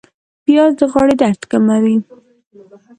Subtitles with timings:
[0.43, 1.97] پیاز د غاړې درد نرموي